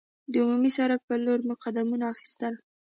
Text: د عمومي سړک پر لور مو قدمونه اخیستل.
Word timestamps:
د 0.31 0.33
عمومي 0.43 0.71
سړک 0.77 1.01
پر 1.07 1.19
لور 1.25 1.39
مو 1.47 1.53
قدمونه 1.63 2.05
اخیستل. 2.13 2.53